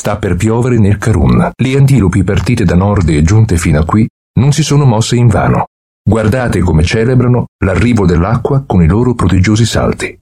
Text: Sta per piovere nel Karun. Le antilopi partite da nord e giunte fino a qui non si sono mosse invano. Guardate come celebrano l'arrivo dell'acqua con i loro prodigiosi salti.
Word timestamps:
Sta 0.00 0.16
per 0.16 0.34
piovere 0.34 0.78
nel 0.78 0.96
Karun. 0.96 1.50
Le 1.54 1.76
antilopi 1.76 2.24
partite 2.24 2.64
da 2.64 2.74
nord 2.74 3.10
e 3.10 3.22
giunte 3.22 3.58
fino 3.58 3.80
a 3.80 3.84
qui 3.84 4.08
non 4.38 4.50
si 4.50 4.62
sono 4.62 4.86
mosse 4.86 5.14
invano. 5.14 5.66
Guardate 6.02 6.60
come 6.60 6.82
celebrano 6.82 7.48
l'arrivo 7.62 8.06
dell'acqua 8.06 8.64
con 8.66 8.82
i 8.82 8.88
loro 8.88 9.12
prodigiosi 9.12 9.66
salti. 9.66 10.16